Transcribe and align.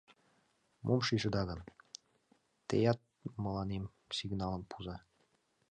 Мом 0.85 0.99
шижыда 1.07 1.41
гын, 1.49 1.59
теат 2.67 2.99
мыланем 3.43 3.85
сигналым 4.17 4.63
пуыза... 4.69 4.97